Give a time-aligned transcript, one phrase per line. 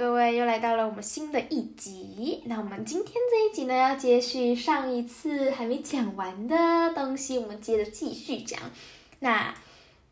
[0.00, 2.42] 各位又来到了我们新的一集。
[2.46, 6.56] 那我们今天这一集呢，要接续上一次还没讲完的
[6.94, 8.58] 东西，我们接着继续讲。
[9.18, 9.54] 那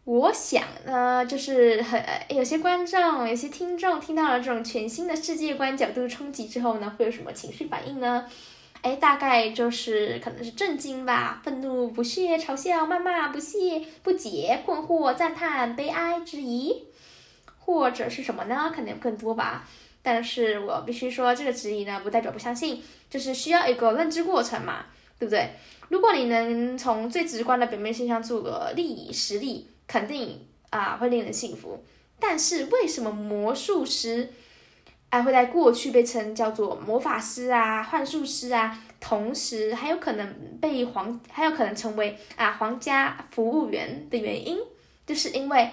[0.04, 8.26] 我想呢，就是很有些观众、有些听众听到了这种全新的世界观角度冲击之后呢，会有什么情绪反应呢？
[8.82, 16.87] 哎，大概就是可能是震惊吧，愤怒、不屑、嘲笑、谩骂、不屑、不解、困惑、赞叹、悲哀、质疑。
[17.68, 18.72] 或者是什么呢？
[18.74, 19.68] 可能有更多吧。
[20.00, 24.86] 但是我必须说，这个质疑呢，不代表不相信，就是需要一个认知过程嘛，
[25.18, 25.50] 对不对？
[25.90, 31.84] 如果你能从最直观的表面现象做个例实例，肯定啊会令人信服。
[32.18, 34.32] 但是为什么魔术师
[35.10, 44.58] 哎会在过去被称叫做魔法师啊、幻术师啊，同时还有可能被皇还有可能成为啊皇家服务员的原因，
[45.06, 45.68] 就是因为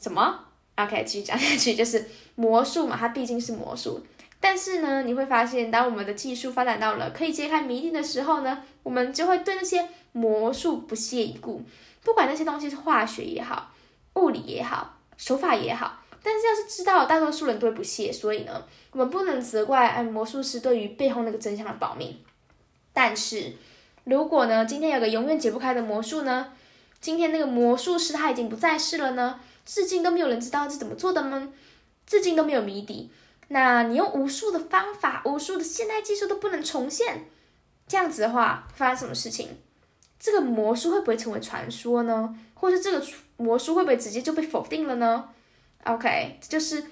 [0.00, 0.40] 什么
[0.76, 4.04] ？OK，继续讲下去，就是魔术嘛，它毕竟是魔术。
[4.40, 11.62] 但是呢，你会发现，当我们的技术发展到了可以揭开谜底的时候呢，我们就会对那些魔术不屑一顾。
[12.02, 13.72] 不管那些东西是化学也好，
[14.16, 22.22] 物理也好，手法也好，但是要是知道大多数人都会不屑，所以呢，我们不能责怪哎魔术师对于背后那个真相的保密。
[22.92, 23.54] 但是
[24.04, 26.52] 如果呢，今天有个永远解不开的魔术呢，
[27.00, 29.40] 今天那个魔术师他已经不在世了呢？
[29.64, 31.52] 至今都没有人知道是怎么做的吗？
[32.06, 33.10] 至今都没有谜底。
[33.48, 37.26] 那你用无数的方法、无数的现代技术都不能重现，
[37.86, 39.48] 这样子的话，发生什么事情？
[40.18, 42.34] 这个魔术会不会成为传说呢？
[42.54, 45.28] 或是这个魔术会不会直接就被否定了呢
[45.84, 46.82] ？OK，这就是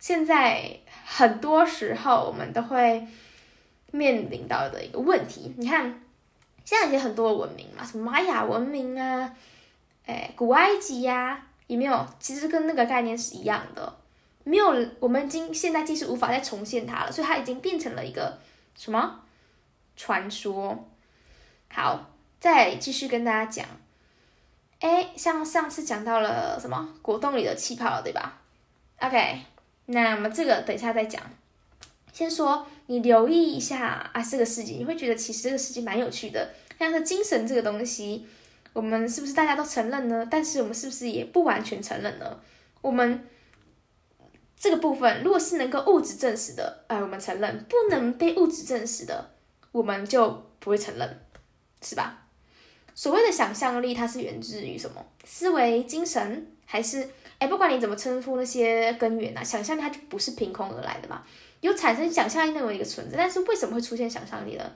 [0.00, 3.06] 现在很多时候我们都会
[3.92, 5.54] 面临到的一个问题。
[5.56, 6.02] 你看，
[6.64, 9.32] 现在也很多文明嘛，什么玛雅文明啊，
[10.06, 11.44] 哎，古埃及呀。
[11.68, 12.06] 有没有？
[12.18, 13.96] 其实跟那个概念是一样的，
[14.42, 18.38] 没有，我们已经现代技术无法再重现它了，所以它已经变成了一个
[18.74, 19.20] 什么
[19.94, 20.88] 传说？
[21.70, 22.10] 好，
[22.40, 23.66] 再继续跟大家讲，
[24.80, 28.40] 哎，像上次讲到了什么果冻里的气泡，对吧
[29.00, 29.40] ？OK，
[29.86, 31.22] 那么这个等一下再讲。
[32.14, 38.26] 先说你留意一下啊，这个世界你会觉得其实这个世界蛮有趣的，像是精神这个东西。
[38.72, 40.26] 我们是不是大家都承认呢？
[40.30, 42.40] 但是我们是不是也不完全承认呢？
[42.80, 43.26] 我们
[44.56, 49.30] 这个部分，如果是能够物质证实的，哎，我们承认；不能被物质证实的，
[49.72, 51.20] 我们就不会承认，
[51.82, 52.26] 是吧？
[52.94, 55.04] 所谓的想象力，它是源自于什么？
[55.24, 57.08] 思维、精神，还是
[57.38, 61.22] 哎，不管你怎么称呼那些根源啊，想象力它就不是凭空而来的嘛？
[61.60, 64.72] 有产生想象力那么一个存在，但是为什么会出现想象力呢？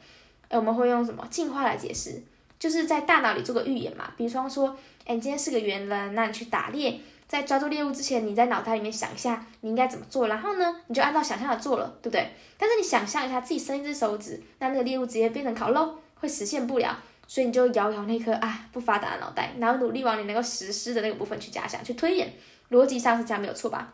[0.49, 2.23] 哎，我们会用什么进化来解释？
[2.63, 4.69] 就是在大脑里做个预演嘛，比方说，
[5.05, 12.31] 哎，你今天是个猿人，那你去打猎，在抓住猎物之前，你在脑袋里面想一下你应该怎么做，然后呢，你就按照想象的做了，对不对？
[12.57, 16.97] 但是你想象一下自己伸一只手指，那那个猎物直接变成烤肉，会实现不了，
[17.27, 22.33] 所以你就摇摇那颗啊不发达的脑袋，然后努力往你能够实施的那个部分去假想、去推演，
[22.71, 23.93] 逻辑上是这样没有错吧？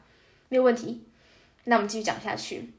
[0.50, 1.02] 没有问题。
[1.64, 2.70] 那我们继续讲下去。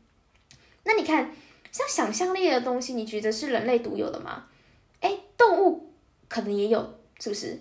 [0.83, 1.31] 那你看，
[1.71, 4.45] 像想象力的东西，你觉得是人类独有的吗？
[5.39, 5.89] 动物
[6.27, 7.57] 可能也有，是不是？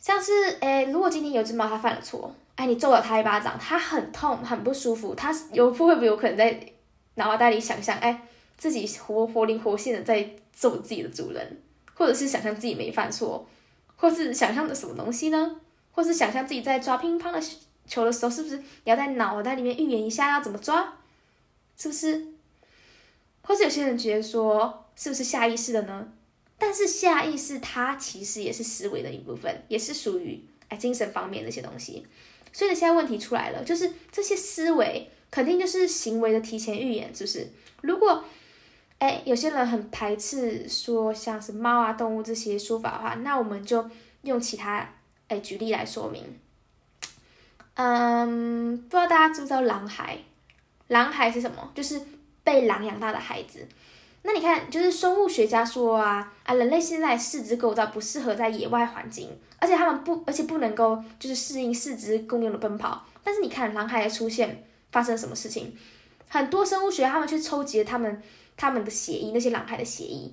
[0.00, 6.72] 像是哎，如果今天有只猫它犯了错，哎，你揍了它一巴掌，它很痛很不舒服，它有会不会有可能在
[7.14, 8.26] 脑袋里想象，哎，
[8.58, 11.62] 自己活活灵活现的在揍自己的主人，
[11.94, 13.46] 或者是想象自己没犯错，
[13.96, 15.60] 或是想象的什么东西呢？
[15.92, 17.40] 或是想象自己在抓乒乓的
[17.86, 20.92] 球的时候，是不是也要在脑袋里面预言一下要怎么抓？
[21.78, 22.26] 是不是？
[23.42, 24.83] 或是有些人觉得说。
[24.96, 26.08] 是不是下意识的呢？
[26.56, 32.06] 但是下意识它其实也是思维的一部分，也是属于哎精神方面那些东西。
[32.52, 37.50] 所以，现在问题出来了，就是这些思维肯定就是行为的提前预演，是不是？
[37.80, 38.24] 如果
[38.98, 43.90] 哎有些人很排斥说像是猫啊动物这些说法的话，那我们就
[44.22, 44.88] 用其他
[45.26, 46.22] 哎举例来说明。
[47.74, 50.16] 嗯，不知道大家知不知道狼孩？
[50.86, 51.72] 狼孩是什么？
[51.74, 52.00] 就是
[52.44, 53.66] 被狼养大的孩子。
[54.26, 59.28] 那你看，就是生物学家说啊啊，人类现在四肢构造不适合在野外环境，
[59.58, 63.04] 而且他们不，而且不能够就是适应四肢共用的奔跑。
[63.22, 65.76] 但是你看狼孩的出现发生什么事情？
[66.26, 68.22] 很多生物学他们去抽集了他们
[68.56, 70.32] 他们的血液，那些狼孩的血液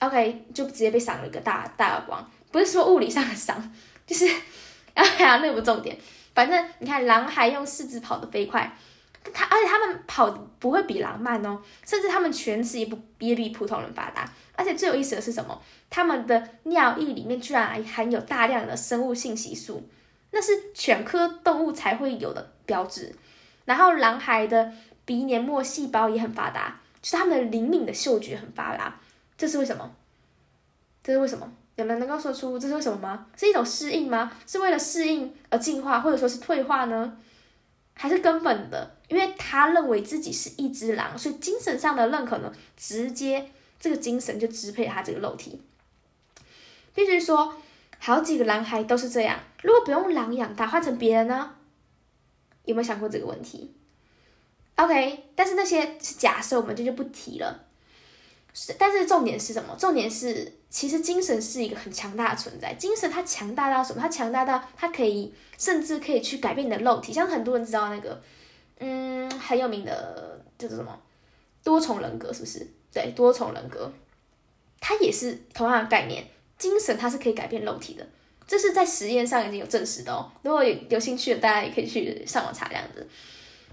[0.00, 2.26] ，OK 就直接被赏了一个大大耳光。
[2.50, 3.70] 不是说物理上的伤，
[4.06, 4.26] 就是
[4.94, 5.94] 哎呀，那不重点。
[6.34, 8.74] 反正你看狼孩用四肢跑得飞快。
[9.32, 14.30] 他而且他们跑不会比狼慢哦，甚至他们犬齿也不也比普通人发达。
[14.54, 15.60] 而且最有意思的是什么？
[15.88, 19.88] 他们的尿液里面居然含有大量的生物性激素。
[20.30, 23.14] 那是犬科动物才会有的标志。
[23.64, 24.72] 然后狼孩的
[25.04, 29.00] 鼻黏膜细胞也很发达，就是它们的灵敏的嗅觉很发达。
[29.38, 29.90] 这是为什么？
[31.02, 31.50] 这是为什么？
[31.76, 33.26] 有人能够说出这是为什么吗？
[33.36, 34.30] 是一种适应吗？
[34.46, 37.16] 是为了适应而进化，或者说是退化呢？
[38.00, 38.94] 还是根本的？
[39.08, 43.50] 因为他认为自己是一只狼，所以精神上的认可呢，直接
[43.80, 45.60] 这个精神就支配他这个肉体。
[46.94, 47.52] 必须说，
[47.98, 49.40] 好几个男孩都是这样。
[49.62, 51.56] 如果不用狼养大，换成别人呢？
[52.64, 53.74] 有没有想过这个问题
[54.76, 57.64] ？OK，但是那些是假设，我们就就不提了。
[58.52, 59.74] 是，但是重点是什么？
[59.78, 62.74] 重点是，其实精神是一个很强大的存在。
[62.74, 64.00] 精神它强大到什么？
[64.00, 67.12] 它强大到它可以，甚至可以去改变你的肉体。
[67.12, 68.20] 像很多人知道那个，
[68.78, 70.98] 嗯，很有名的叫做什么
[71.62, 72.66] 多重人格，是不是？
[72.92, 73.92] 对，多重人格，
[74.80, 76.24] 它也是同样的概念。
[76.56, 78.04] 精神它是可以改变肉体的。
[78.46, 80.28] 这是在实验上已经有证实的哦。
[80.42, 83.06] 如果有有兴趣的，大家也可以去上网查这样子。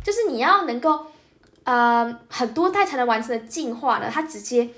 [0.03, 1.07] 就是你要能够，
[1.65, 4.69] 呃，很多代才能完成的进化呢，它直接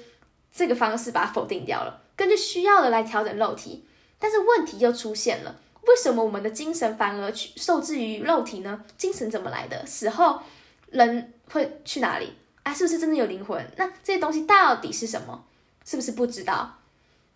[0.52, 3.86] 这个方式把它否定掉了，根据需要的来调整肉体。
[4.18, 5.56] 但是问题又出现了，
[5.86, 8.84] 为什么我们的精神反而去受制于肉体呢？
[8.98, 9.86] 精神怎么来的？
[9.86, 10.42] 死后
[10.90, 12.34] 人会去哪里？
[12.64, 13.64] 啊，是不是真的有灵魂？
[13.76, 15.46] 那这些东西到底是什么？
[15.86, 16.80] 是不是不知道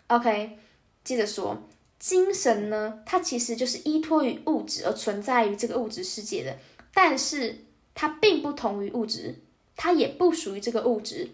[0.07, 0.57] ？OK，
[1.03, 1.61] 接着说。
[1.99, 6.57] 精神呢，它其实就是依托于物质而存在于这个物质世界的，
[6.95, 7.63] 但是
[7.93, 9.39] 它并不同于物质，
[9.75, 11.29] 它也不属于这个物质。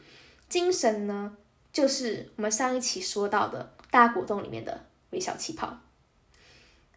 [0.49, 1.35] 精神呢，
[1.73, 5.77] 就是我们上一期说到的大果冻里面的微小气泡。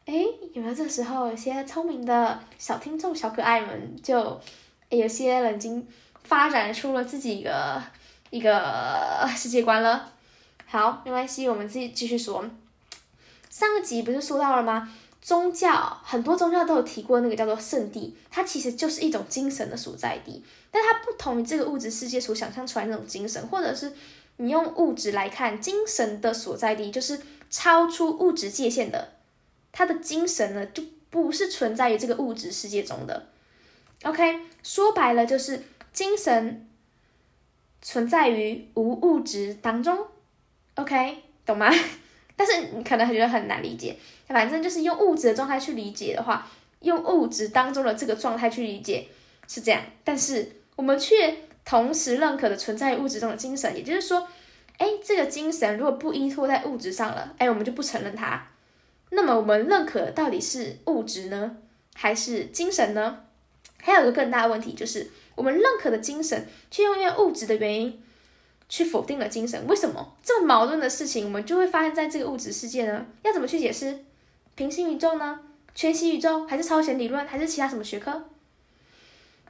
[0.07, 0.25] 哎，
[0.55, 4.41] 有没有这时候有些聪明的小听众、小可爱们，就
[4.89, 5.87] 有些人已经
[6.25, 7.83] 发展出了自己一个
[8.31, 10.12] 一个世界观了？
[10.67, 12.45] 好，没关系，我们自己继续说。
[13.49, 14.93] 上个集不是说到了吗？
[15.20, 23.93] 宗教很多宗教都有提过那个叫做圣地，它其实就是一种精神的所在地，但它不同于这个物质世界所想象出来那种精神，或者是
[24.38, 27.20] 你用物质来看精神的所在地，就是
[27.50, 29.12] 超出物质界限的，
[29.72, 33.26] 它的精神呢就不是存在于这个物质世界中的。
[34.05, 35.62] OK，说白了就是
[35.93, 36.66] 精神
[37.82, 40.06] 存在于无物质当中。
[40.76, 41.70] OK，懂吗？
[42.40, 43.94] 但是你可能觉得很难理解，
[44.26, 46.50] 反正就是用物质的状态去理解的话，
[46.81, 49.06] 用物质当中的这个状态去理解
[49.46, 49.82] 是这样。
[50.02, 54.26] 但是我们却同时认可的存在于物质中的精神，也就是说，
[54.78, 58.42] 哎，这个精神如果不依托在物质上了，哎，我们就不承认它。
[59.10, 61.58] 那么我们认可到底是物质呢，
[61.94, 63.19] 还是精神呢？
[63.76, 68.02] 还有一个更大的问题就是，我们认可的精神却用因为物质的原因。
[68.70, 73.05] 去否定了精神，为什么这么矛盾的事情，我们就会发生在这个物质世界呢？
[73.22, 74.05] 要怎么去解释
[74.55, 75.40] 平行宇宙呢？
[75.75, 78.25] 全息宇宙还是超弦理论，还是其他什么学科？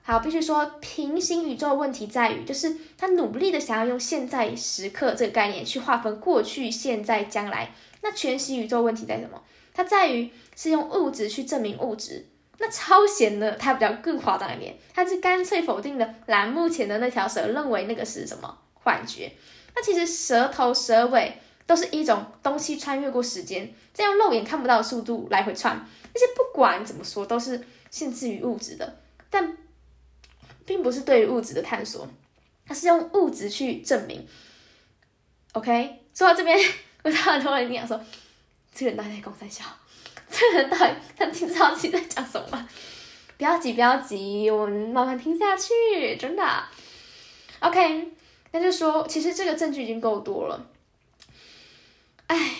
[0.02, 7.72] 好，必须说平行宇宙问题在于，就是他努力的想要用现在时刻这个概念去划分过去、现在、将来。
[8.00, 9.40] 那全息宇宙问题在什么？
[9.74, 12.26] 它在于是用物质去证明物质。
[12.58, 13.52] 那超弦呢？
[13.58, 18.58] 它比较更夸张一点，它是干脆否定了栏目前的那条蛇，认为那个是什么？
[18.82, 19.32] 幻觉，
[19.74, 25.86] 那其实蛇头蛇尾都是一种东西穿越过时间，再用肉眼看不到的速度来回窜。
[26.12, 29.00] 那些不管怎么说都是限制于物质的，
[29.30, 29.56] 但
[30.64, 32.08] 并不是对于物质的探索，
[32.66, 34.26] 它是用物质去证明。
[35.52, 36.58] OK，说到这边，
[37.04, 38.00] 我知道很多人一定要说，
[38.74, 39.64] 这个人到底在公三笑，
[40.30, 42.68] 这个人到底他听知道自己在讲什么？
[43.36, 46.64] 不要急，不要急，我们慢慢听下去，真的。
[47.60, 48.12] OK。
[48.52, 50.70] 那就说，其实这个证据已经够多了。
[52.26, 52.52] 哎，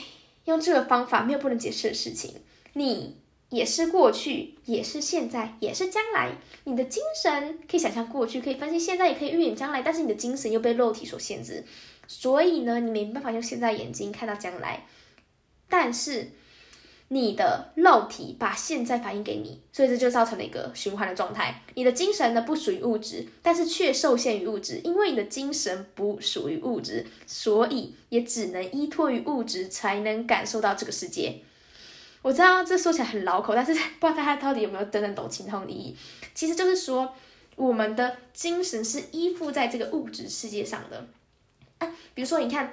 [0.44, 2.42] 用这个方法没有不能解释的事情。
[2.74, 3.16] 你
[3.48, 6.32] 也是过去，也是现在，也是将来。
[6.64, 9.82] 你的精神可以想象过去，可以分析现在，也可以预言将来。
[9.82, 11.64] 但是你的精神又被肉体所限制，
[12.06, 14.86] 所以呢，你没办法用现在眼睛看到将来。
[15.68, 16.32] 但是。
[17.12, 21.60] 你的肉体把现在反映给你，所以这就造成了一个循环的状态。
[21.74, 31.40] 你的精神呢不属于物质，但是却受限于物质，因为你的精神不属于物质，所以也只能依托于物质才能感受到这个世界。
[32.22, 35.96] 我知道这说起来很绕口，但是不知道大家到底有没有真正懂其中的意义。
[36.32, 37.12] 其实就是说，
[37.56, 41.08] 我们的精神是依附在这个物质世界上的。
[41.78, 42.72] 啊，比如说，你看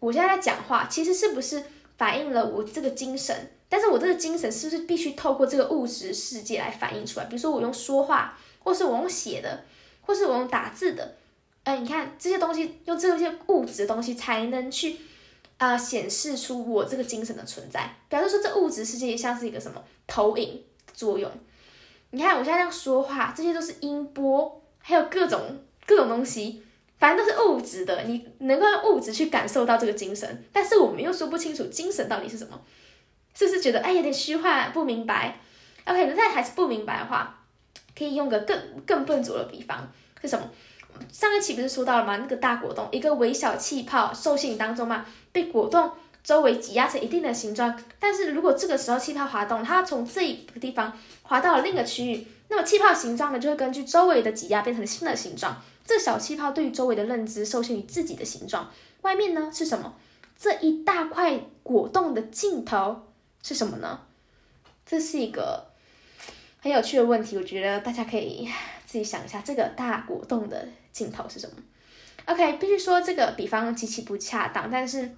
[0.00, 1.62] 我现在在讲话，其实是不是？
[1.96, 3.34] 反映了我这个精神，
[3.68, 7.26] 但是我这个精神是不是必须透过这个物质世界来反映出来？
[7.26, 9.64] 比如说我用说话，或是我用写的，
[10.00, 11.16] 或是我用打字的，
[11.64, 14.96] 哎，你看这些东西，用这些物质的东西才能去，
[15.58, 21.30] 啊显示出我这个精神的存在，表示说这物质世界像是一个什么投影作用。
[22.10, 25.40] 你看我现在这样说话，这些都是音波，还有各种
[25.86, 26.62] 各种东西，
[27.02, 32.60] 反正都是物质的，你能够用物质去感受到这个精神，但是我们又说不清楚精神到底是什么，
[33.34, 35.40] 是不是觉得哎有点虚幻不明白
[35.84, 37.40] ？OK，那还是不明白的话，
[37.98, 38.56] 可以用个更
[38.86, 39.90] 更笨拙的比方
[40.20, 40.48] 是什么？
[41.10, 42.18] 上一期不是说到了吗？
[42.18, 45.90] 那个大果冻，一个微小气泡受信当中嘛，被果冻
[46.22, 50.20] 周围挤压成一定的形状，但是如果这个时候气泡滑动，它从这
[50.54, 55.60] 个地方滑到了另一个区域，那么气泡形状呢就会根据周围的挤压变成新的形状。
[55.84, 58.70] 这小气泡对于周围的认知受限于自己的形状。
[59.02, 59.94] 外面呢是什么？
[60.38, 63.02] 这一大块果冻的尽头
[63.42, 64.00] 是什么呢？
[64.84, 65.66] 这是一个
[66.60, 68.48] 很有趣的问题，我觉得大家可以
[68.86, 71.56] 自己想一下，这个大果冻的尽头是什么
[72.26, 75.10] ？OK，必须说这个比方极其不恰当，但是。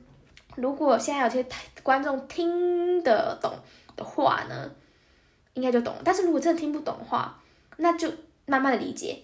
[0.56, 1.44] 如果现在有些
[1.82, 3.52] 观众听得懂
[3.96, 4.70] 的话呢，
[5.54, 5.92] 应该就懂。
[6.04, 7.42] 但是如果真的听不懂的话，
[7.78, 8.08] 那就
[8.46, 9.20] 慢慢的理解。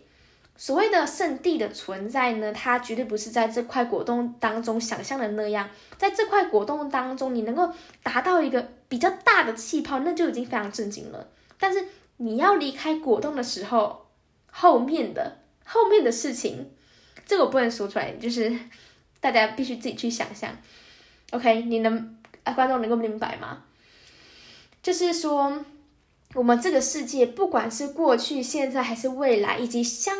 [0.56, 5.70] 所谓的圣地的存在呢，它绝对不是在这块果冻当中想象的那样。
[5.96, 11.28] 在这块果冻当中，你能够达到一个比较大的气泡，那就已经非常震惊了。
[11.58, 11.86] 但是
[12.18, 14.06] 你要离开果冻的时候，
[14.50, 16.70] 后面的后面的事情，
[17.24, 18.54] 这个我不能说出来，就是
[19.20, 20.54] 大家必须自己去想象。
[21.30, 23.64] OK，你能啊，观众能够明白吗？
[24.82, 25.64] 就是说，
[26.34, 30.16] 我们这个世界，不管是过去、现在还是未来，以及相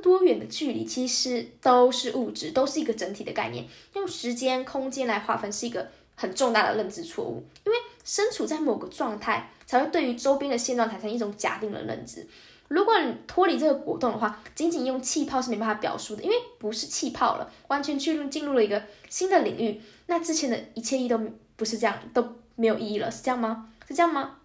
[0.00, 3.66] 多远的距离，其实都是物质，都是一个整体的概念。
[3.94, 7.44] 用时间、空间来划分，是一个很重大的认知错误。
[7.64, 12.26] 因为身处在某个状态，才会对于周边的现状产生一种假定的认知。
[12.68, 19.80] 如果你脱离这个果冻的话，仅仅用气泡是没办法表述的，因为不是气泡了，完全进入进入了一个新的领域。
[20.06, 21.20] 那之前的一切意都
[21.56, 23.68] 不是这样，都没有意义了，是这样吗？
[23.88, 24.36] 是这样吗？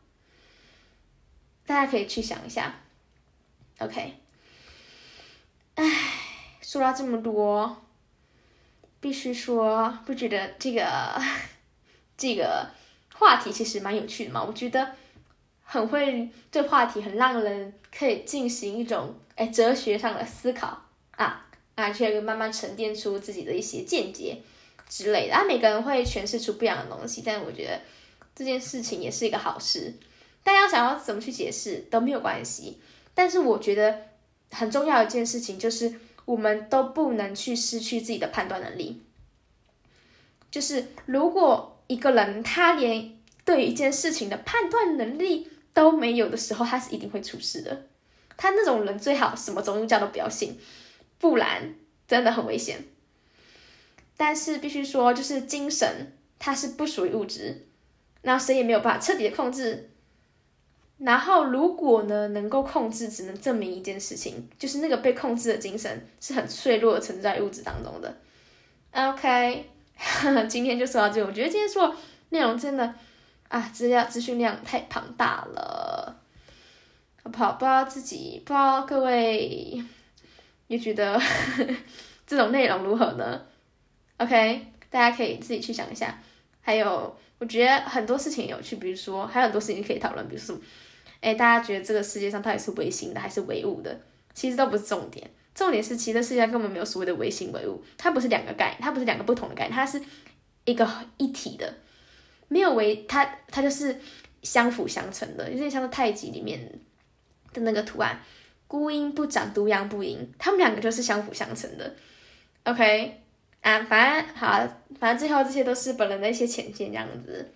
[1.68, 2.76] 大家可以去想一下。
[3.80, 4.16] OK，
[5.76, 5.84] 唉，
[6.62, 7.84] 说了这么多，
[9.00, 11.22] 必须说，不觉得这个
[12.18, 12.70] 这个
[13.14, 14.44] 话题其实蛮有趣的吗？
[14.44, 14.96] 我觉得。
[15.68, 20.80] 很会这话题，很让人可以进行一种哎哲学上的思考
[21.16, 24.44] 啊啊，去慢慢沉淀出自己的一些见解
[24.88, 25.34] 之类的。
[25.34, 27.82] 啊，每个人会诠释出不一样的东西，但我觉得
[28.36, 29.92] 这件事情也是一个好事。
[30.44, 32.80] 大家想要怎么去解释都没有关系，
[33.16, 34.04] 但是我觉得
[34.56, 35.94] 很重要一件事情就是，
[36.26, 39.02] 我们都不能去失去自己的判断能力。
[40.50, 47.88] 就是如果一个人他连对一件事情的判断能力，都没有的时候，他是一定会出事的。
[48.38, 50.58] 他那种人最好什么宗教都不要信，
[51.20, 51.76] 不然
[52.08, 52.86] 真的很危险。
[54.18, 57.68] 但是必须说，就是精神它是不属于物质，
[58.22, 59.92] 那谁也没有办法彻底的控制。
[60.98, 68.18] 然后如果呢能够控制，只能证明一件事情，就是那个被控制的精神是很脆弱的存在物质当中的。
[68.92, 69.70] OK，
[70.48, 71.96] 今天就说到这，我觉得今天说
[72.30, 72.94] 内容真的。
[73.48, 76.20] 啊，资料资讯量太庞大了，
[77.24, 77.52] 好不好？
[77.54, 79.82] 不知道自己，不知道各位
[80.66, 81.22] 也觉得
[82.26, 83.40] 这种内容如何呢
[84.18, 86.20] ？OK，大家可以自己去想一下。
[86.60, 90.60] 还有，我觉得很多事情有趣，比如说还有很多事情可以讨论，比如说，
[91.22, 94.02] 哎，大家觉得这个世界上到底是唯心的还是唯物的？
[94.34, 100.02] 其实都不是重点，重点是其实世界上根本没有所谓的唯心唯物，它不是两个概念，它不是两个不同的概念，它是
[100.64, 101.72] 一个一体的。
[102.48, 103.96] 没有为它，它就是
[104.42, 106.80] 相辅相成的，有点像是太极里面
[107.54, 108.20] 的那个图案，
[108.66, 111.96] 孤阴不长，独阳不盈，他们两个就是相辅相成的。
[112.64, 113.22] OK，
[113.66, 114.60] 啊，反正好，
[115.00, 117.52] 反正最后这些都是本人的一些浅见，这样子。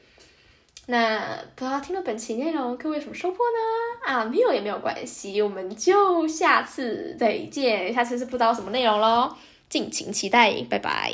[0.87, 1.19] 那
[1.55, 4.11] 不知道听了本期内容，各位有什么收获呢？
[4.11, 9.35] 啊，没有也没有关系，我们就下次再见，下次是不知道什么内容喽，
[9.69, 11.13] 敬请期待，拜拜。